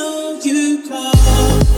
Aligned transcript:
know 0.00 0.40
you 0.42 0.82
call. 0.88 1.69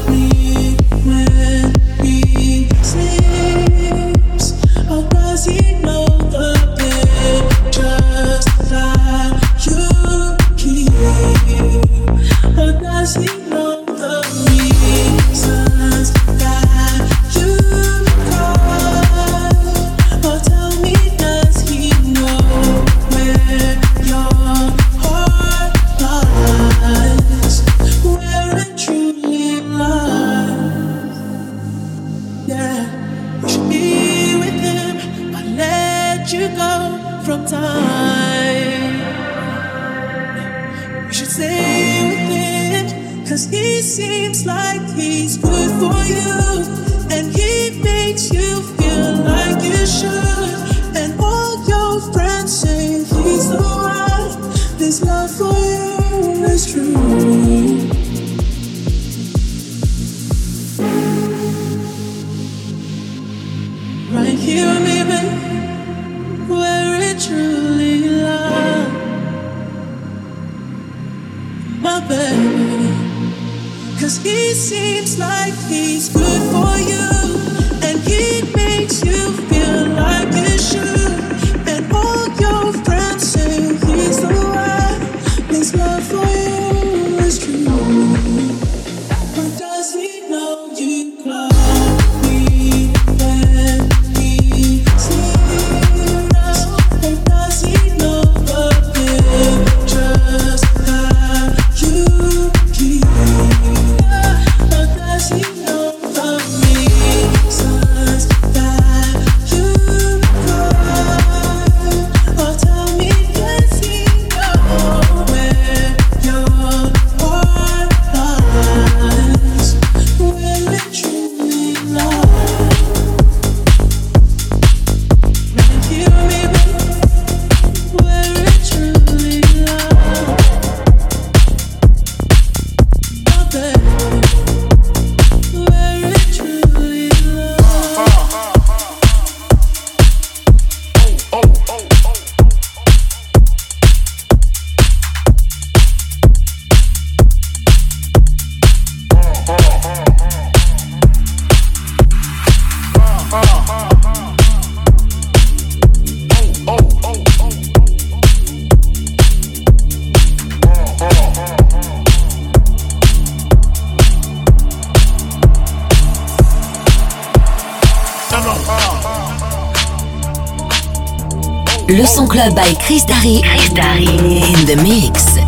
Club 172.43 172.57
by 172.57 172.75
Chris 172.83 173.05
Darry. 173.05 173.39
Chris 173.39 173.71
Darry. 173.71 174.03
In 174.03 174.67
the 174.67 174.75
mix. 174.83 175.39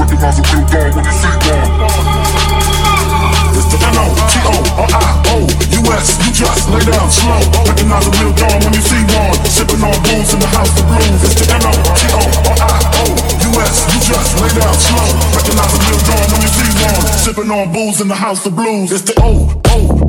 Recognize 0.00 0.40
you. 0.40 0.44
It's 3.52 3.68
the 3.68 3.76
N-O, 3.84 4.08
T-O, 4.32 4.56
you 6.24 6.32
just 6.32 6.72
lay 6.72 6.80
down 6.80 7.10
slow. 7.12 7.44
Recognize 7.68 8.08
a 8.08 8.10
real 8.24 8.32
dawn 8.32 8.56
when 8.64 8.72
you 8.72 8.80
see 8.80 9.04
one. 9.04 9.36
Sipping 9.44 9.84
on 9.84 9.92
booze 10.00 10.32
in 10.32 10.40
the 10.40 10.48
house 10.48 10.72
of 10.80 10.88
blues. 10.88 11.20
It's 11.28 11.36
the 11.36 11.52
N 11.52 11.60
O 11.60 11.72
T 11.92 12.08
O 12.08 12.24
R 12.24 12.56
I 12.56 12.80
O 12.96 13.12
U 13.52 13.60
S. 13.60 13.84
you 13.92 14.00
just 14.00 14.32
lay 14.40 14.48
down 14.56 14.72
slow. 14.72 15.04
Recognize 15.36 15.76
a 15.76 15.80
real 15.84 16.00
dawn 16.08 16.24
when 16.32 16.40
you 16.40 16.48
see 16.48 16.72
one. 16.88 17.04
Sipping 17.20 17.50
on 17.52 17.72
booze 17.72 18.00
in 18.00 18.08
the 18.08 18.16
house 18.16 18.46
of 18.46 18.56
blues. 18.56 18.92
It's 18.92 19.02
the 19.02 19.12
O, 19.20 19.44
O, 19.76 20.05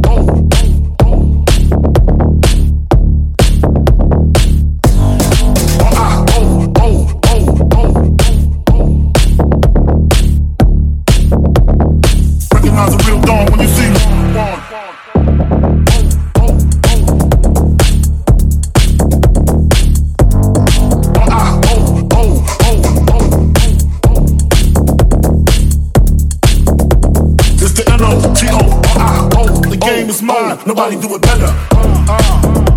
Mr. 27.77 27.93
N-O-G-O-R-I-O. 27.93 28.81
Ah, 28.97 29.29
oh, 29.37 29.61
the 29.69 29.77
game 29.77 30.09
is 30.09 30.23
mine, 30.23 30.57
nobody 30.65 30.99
do 30.99 31.13
it 31.13 31.21
better. 31.21 31.45
Uh, 31.45 32.05
uh. 32.09 32.76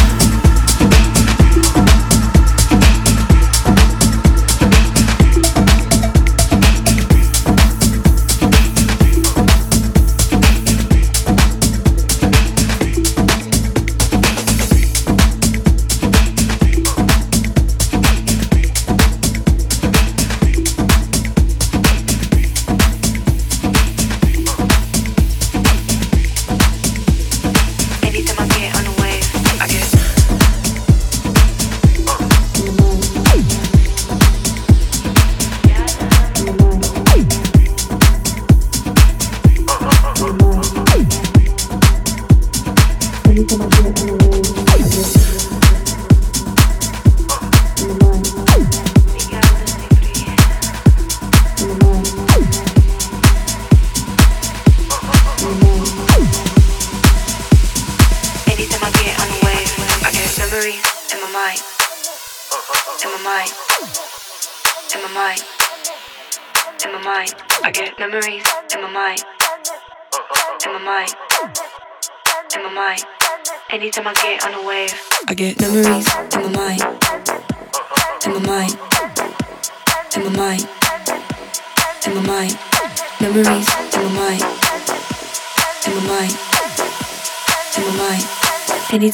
you. 0.08 0.13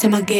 in 0.04 0.10
my 0.10 0.20
game. 0.22 0.39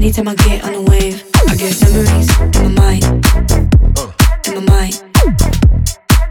Anytime 0.00 0.28
I 0.28 0.34
get 0.34 0.64
on 0.64 0.74
a 0.74 0.80
wave, 0.80 1.22
I 1.46 1.54
get 1.56 1.78
memories 1.82 2.40
in 2.40 2.72
my 2.74 2.80
mind. 2.80 3.04
In 4.46 4.54
my 4.54 4.60
mind. 4.72 5.02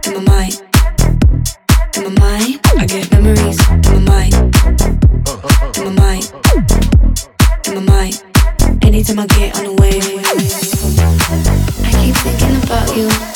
In 0.07 0.13
my 0.15 0.21
mind. 0.21 0.61
In 1.95 2.03
my 2.03 2.09
mind. 2.19 2.59
I 2.65 2.85
get 2.87 3.11
memories 3.11 3.59
in 3.69 3.81
my 3.83 3.99
mind. 4.09 4.33
In 5.77 5.83
my 5.85 5.91
mind. 6.01 6.33
In 7.67 7.75
my 7.75 7.81
mind. 7.81 8.23
Anytime 8.81 9.19
I 9.19 9.27
get 9.27 9.55
on 9.59 9.65
a 9.67 9.73
wave, 9.73 10.03
I 11.85 11.91
keep 11.91 12.15
thinking 12.15 12.63
about 12.63 12.97
you. 12.97 13.28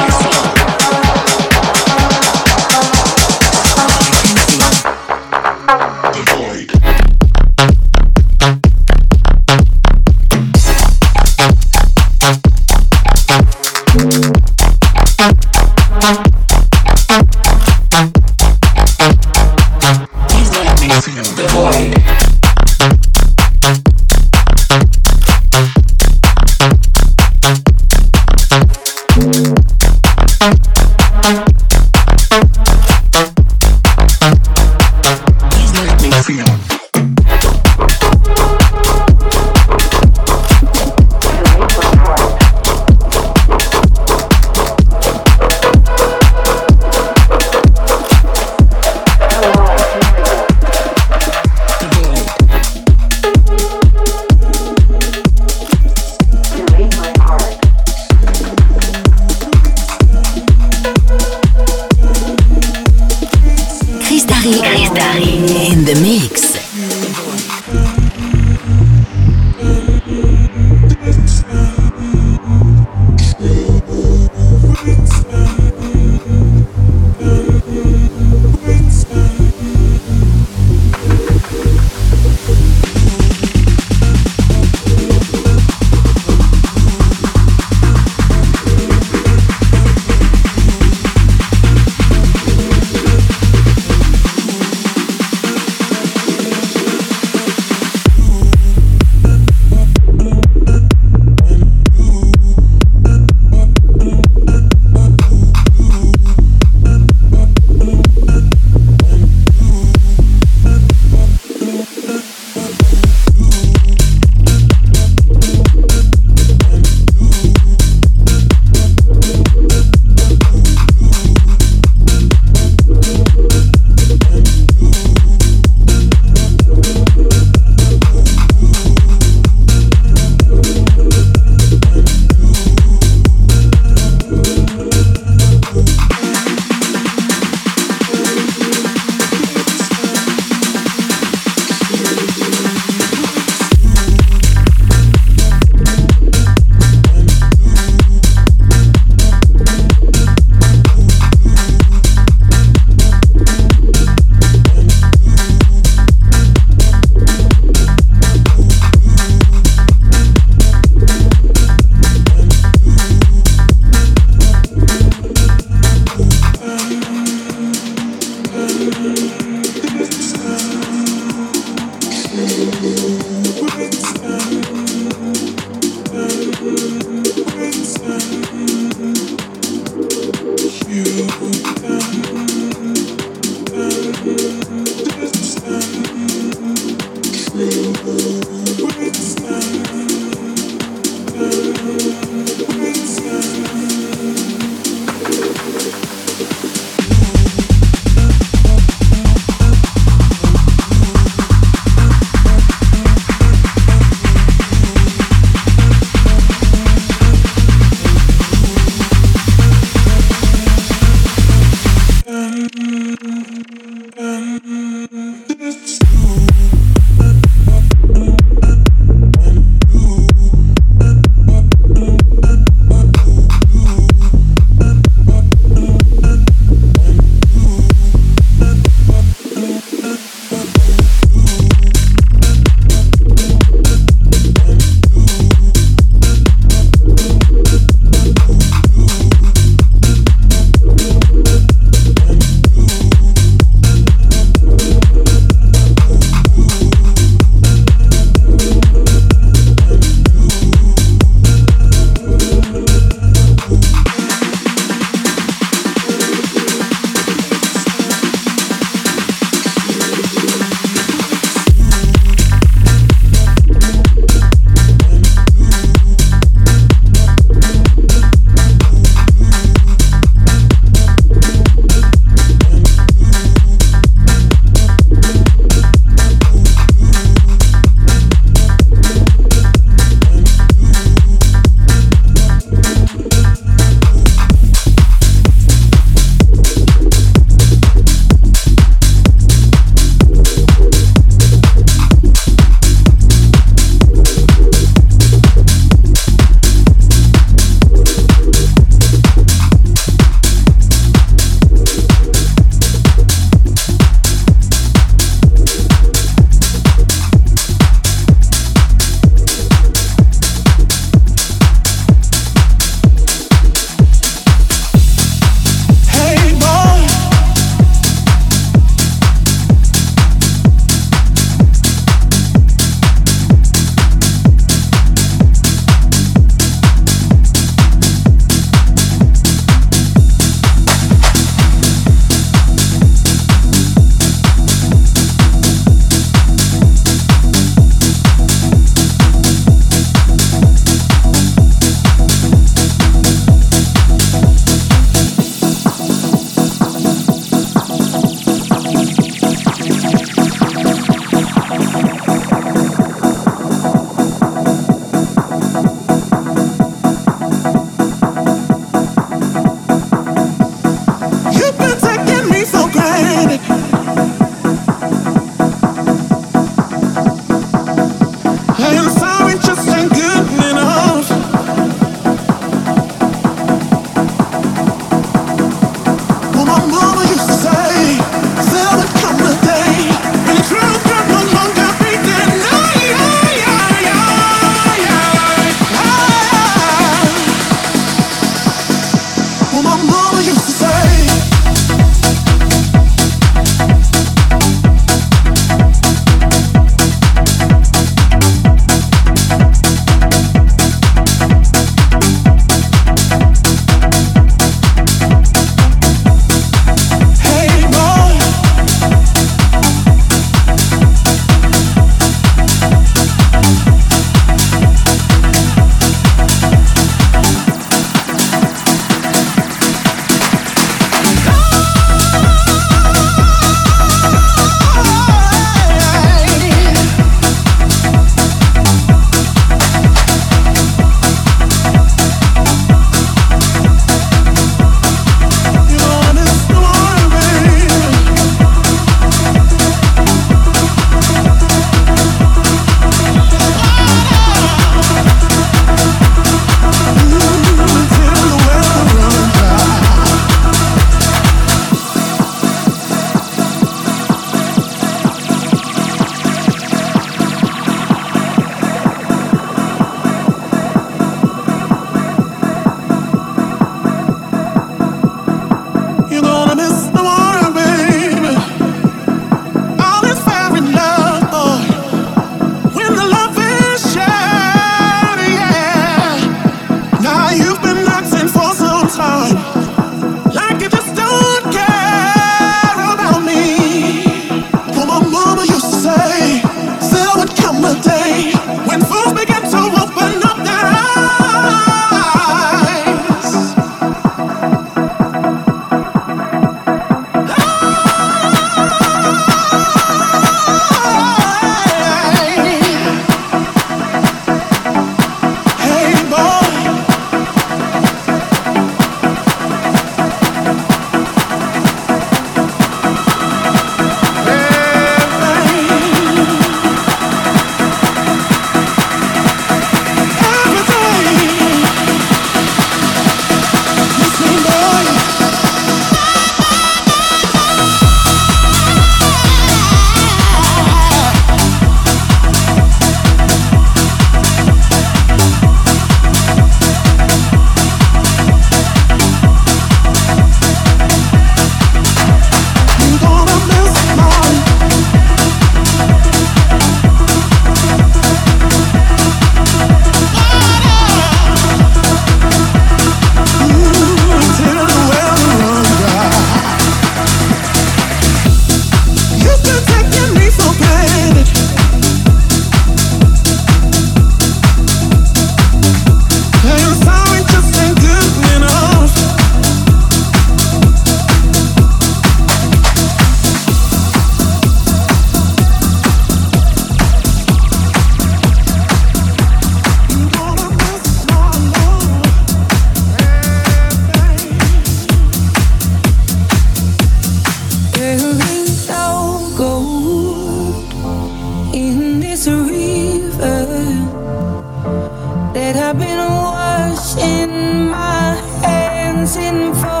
I've 595.77 595.97
been 595.97 596.17
washing 596.17 597.21
in 597.21 597.89
my 597.89 598.35
hands 598.61 599.37
in 599.37 599.73
full 599.75 600.00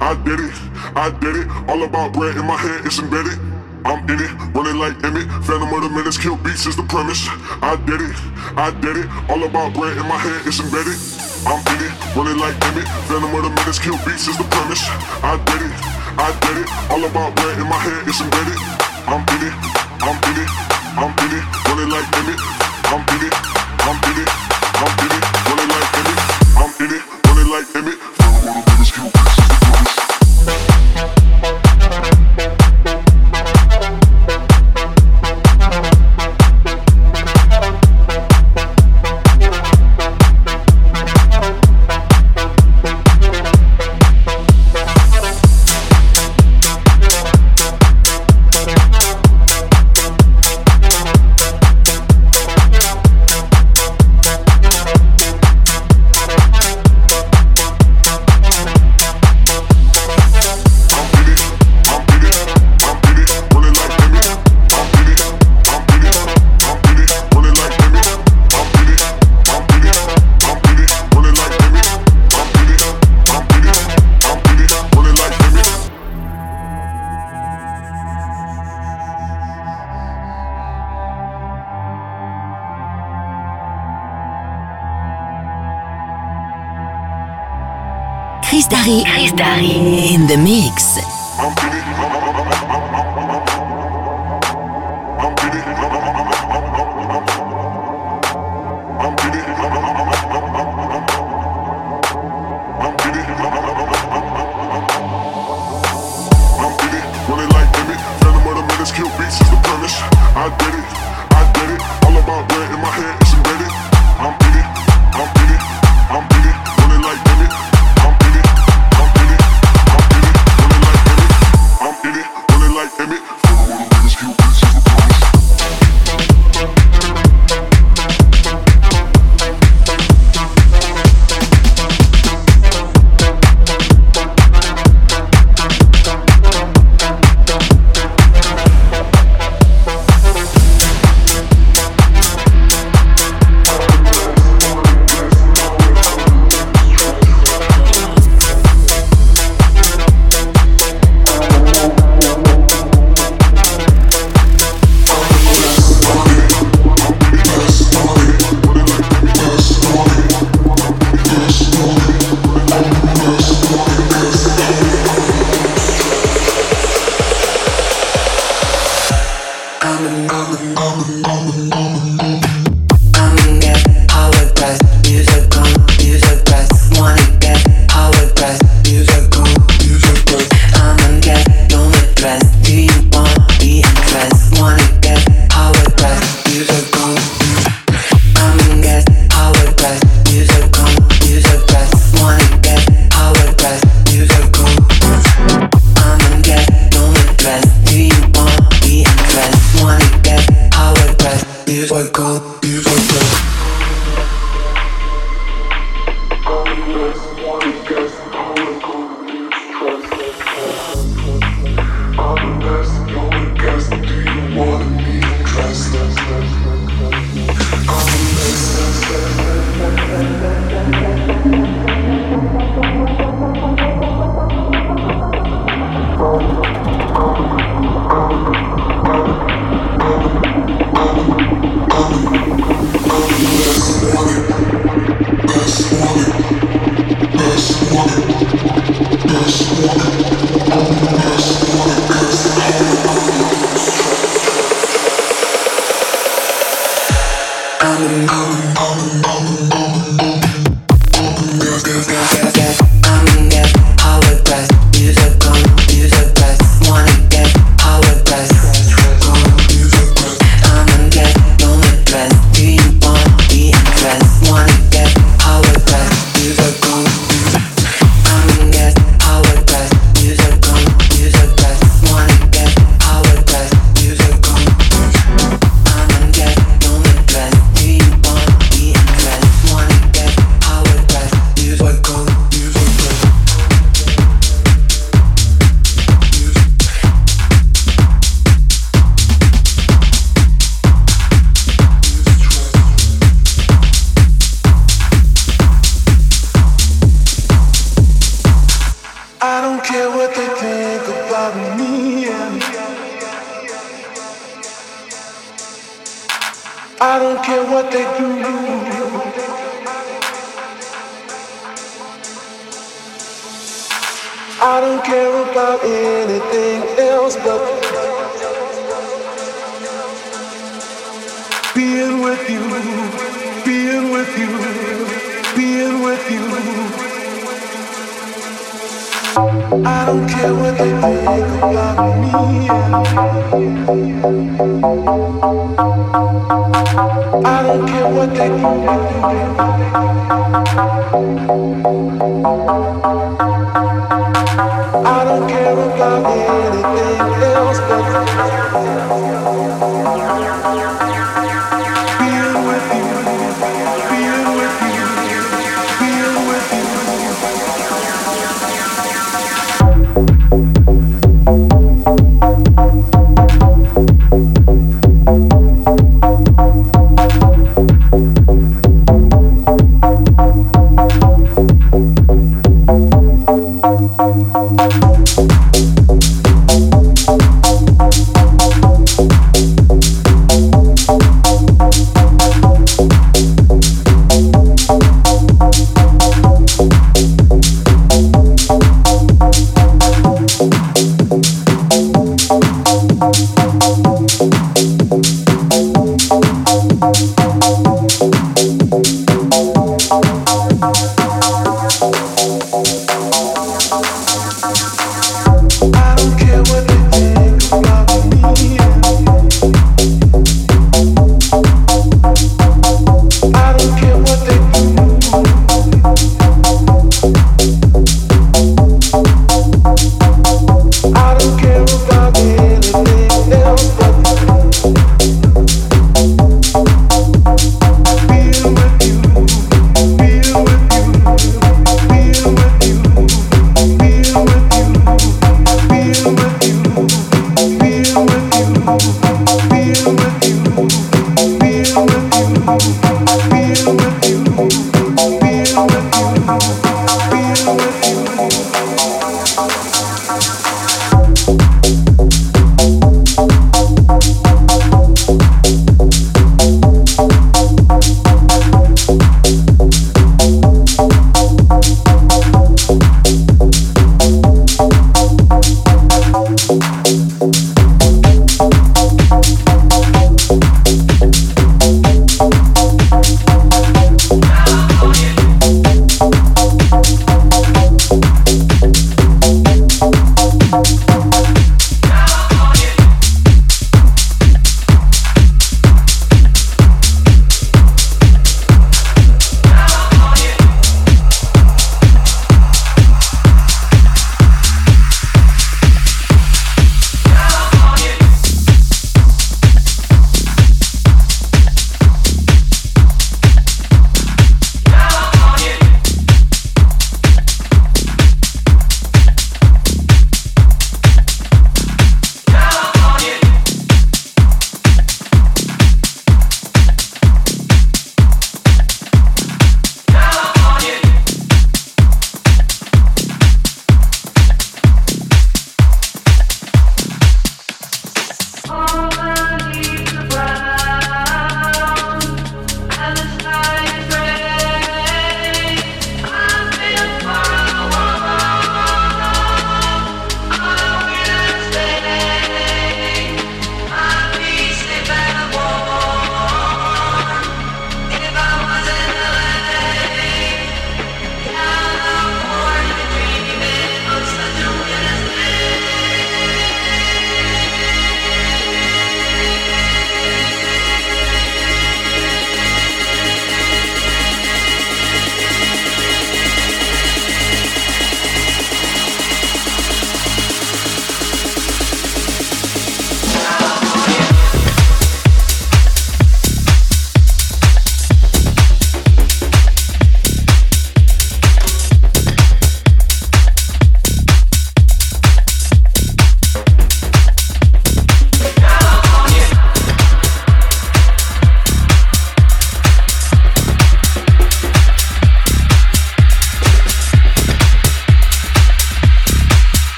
I 0.00 0.14
did 0.24 0.40
it, 0.40 0.54
I 0.94 1.10
did 1.10 1.36
it. 1.36 1.46
All 1.68 1.82
about 1.82 2.12
bread 2.12 2.36
in 2.36 2.46
my 2.46 2.56
head, 2.56 2.84
it's 2.86 2.98
embedded. 2.98 3.38
I'm 3.84 4.00
in 4.08 4.16
it, 4.16 4.32
running 4.56 4.80
like 4.80 4.96
Emmett. 5.04 5.28
Phantom 5.44 5.68
of 5.68 5.82
the 5.84 5.92
minutes, 5.92 6.16
kill 6.16 6.36
beats 6.40 6.64
is 6.64 6.76
the 6.76 6.84
premise. 6.88 7.28
I 7.60 7.76
did 7.84 8.00
it, 8.00 8.16
I 8.56 8.72
did 8.80 8.96
it. 8.96 9.06
All 9.28 9.44
about 9.44 9.74
bread 9.76 9.96
in 9.96 10.06
my 10.08 10.16
head, 10.16 10.40
it's 10.48 10.60
embedded. 10.60 10.96
I'm 11.44 11.60
in 11.60 11.80
it, 11.84 11.92
running 12.16 12.40
like 12.40 12.56
Emmett. 12.72 12.88
Phantom 13.04 13.28
of 13.28 13.44
the 13.44 13.52
minutes, 13.52 13.78
kill 13.78 14.00
beats 14.08 14.24
is 14.24 14.36
the 14.40 14.48
premise. 14.48 14.80
I 15.20 15.36
did 15.36 15.68
it, 15.68 15.74
I 16.16 16.32
did 16.48 16.64
it. 16.64 16.68
All 16.88 17.04
about 17.04 17.36
bread 17.36 17.60
in 17.60 17.68
my 17.68 17.76
head, 17.76 18.08
it's 18.08 18.24
embedded. 18.24 18.56
I'm 19.04 19.20
in 19.20 19.42
it, 19.44 19.54
I'm 20.00 20.16
in 20.16 20.36
it, 20.40 20.50
I'm 20.96 21.12
in 21.12 21.32
it, 21.36 21.44
running 21.68 21.92
like 21.92 22.08
Emmett. 22.24 22.40
I'm 22.88 23.04
in 23.04 23.20
it, 23.20 23.34
I'm 23.84 24.00
in 24.00 24.16
it, 24.16 24.30
I'm 24.80 24.96
in 24.96 25.12
it, 25.12 25.24
running 25.44 25.70
like 25.76 25.90
Emmett. 26.00 26.20
I'm 26.56 26.72
in 26.80 26.90
it, 26.96 27.02
running 27.28 27.50
like 27.52 27.68
Emmett. 27.76 28.13